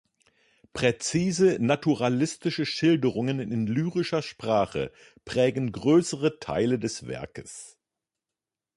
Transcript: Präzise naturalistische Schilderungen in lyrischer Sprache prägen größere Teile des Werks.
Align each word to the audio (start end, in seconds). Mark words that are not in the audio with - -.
Präzise 0.73 1.57
naturalistische 1.59 2.65
Schilderungen 2.65 3.39
in 3.39 3.67
lyrischer 3.67 4.23
Sprache 4.23 4.91
prägen 5.25 5.71
größere 5.71 6.39
Teile 6.39 6.79
des 6.79 7.05
Werks. 7.05 7.77